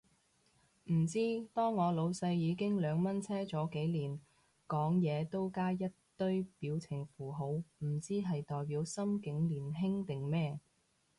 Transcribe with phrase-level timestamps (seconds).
[0.91, 4.19] 唔知，當我老細已經兩蚊車咗幾年，
[4.67, 10.59] 講嘢都加一堆表情符號，唔知係代表心境年輕定咩